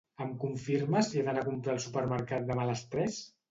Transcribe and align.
Em 0.23 0.29
confirmes 0.43 1.09
si 1.11 1.19
he 1.21 1.27
d'anar 1.27 1.45
a 1.45 1.47
comprar 1.51 1.75
al 1.75 1.83
supermercat 1.85 2.51
demà 2.51 2.67
a 2.67 2.73
les 2.73 2.85
tres? 2.97 3.25